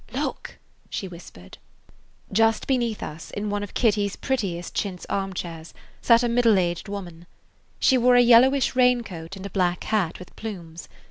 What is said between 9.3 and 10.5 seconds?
and a black hat with